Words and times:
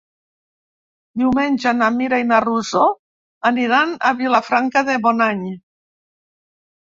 Diumenge 1.21 1.73
na 1.81 1.89
Mira 1.97 2.19
i 2.21 2.25
na 2.29 2.39
Rosó 2.45 2.85
aniran 3.51 3.93
a 4.11 4.15
Vilafranca 4.23 4.85
de 4.89 4.97
Bonany. 5.05 5.45